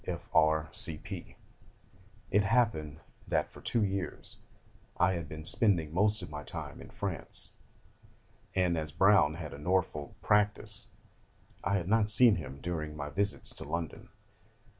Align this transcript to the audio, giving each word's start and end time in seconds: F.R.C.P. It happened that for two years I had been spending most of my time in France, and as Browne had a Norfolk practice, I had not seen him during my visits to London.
F.R.C.P. 0.07 1.35
It 2.31 2.41
happened 2.41 3.01
that 3.27 3.51
for 3.51 3.61
two 3.61 3.83
years 3.83 4.37
I 4.97 5.13
had 5.13 5.29
been 5.29 5.45
spending 5.45 5.93
most 5.93 6.23
of 6.23 6.29
my 6.31 6.41
time 6.41 6.81
in 6.81 6.89
France, 6.89 7.53
and 8.55 8.79
as 8.79 8.91
Browne 8.91 9.35
had 9.35 9.53
a 9.53 9.59
Norfolk 9.59 10.19
practice, 10.23 10.87
I 11.63 11.75
had 11.75 11.87
not 11.87 12.09
seen 12.09 12.37
him 12.37 12.59
during 12.61 12.97
my 12.97 13.11
visits 13.11 13.53
to 13.53 13.63
London. 13.63 14.09